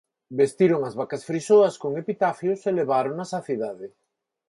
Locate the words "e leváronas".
2.69-3.29